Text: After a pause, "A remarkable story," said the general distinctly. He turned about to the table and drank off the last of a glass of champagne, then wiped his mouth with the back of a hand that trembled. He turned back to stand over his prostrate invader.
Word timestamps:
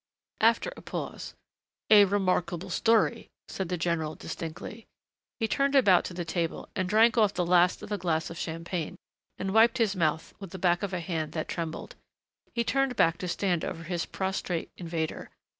After 0.39 0.71
a 0.75 0.81
pause, 0.81 1.35
"A 1.91 2.05
remarkable 2.05 2.71
story," 2.71 3.27
said 3.47 3.69
the 3.69 3.77
general 3.77 4.15
distinctly. 4.15 4.87
He 5.39 5.47
turned 5.47 5.75
about 5.75 6.05
to 6.05 6.15
the 6.15 6.25
table 6.25 6.67
and 6.75 6.89
drank 6.89 7.19
off 7.19 7.35
the 7.35 7.45
last 7.45 7.83
of 7.83 7.91
a 7.91 7.99
glass 7.99 8.31
of 8.31 8.37
champagne, 8.39 8.95
then 9.37 9.53
wiped 9.53 9.77
his 9.77 9.95
mouth 9.95 10.33
with 10.39 10.49
the 10.49 10.57
back 10.57 10.81
of 10.81 10.91
a 10.91 11.01
hand 11.01 11.33
that 11.33 11.47
trembled. 11.47 11.93
He 12.51 12.63
turned 12.63 12.95
back 12.95 13.19
to 13.19 13.27
stand 13.27 13.63
over 13.63 13.83
his 13.83 14.07
prostrate 14.07 14.71
invader. 14.75 15.29